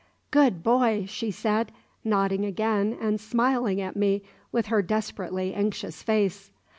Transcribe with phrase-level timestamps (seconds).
[0.31, 1.71] "Good boy!" she said,
[2.03, 6.49] nodding again and smiling at me with her desperately anxious face.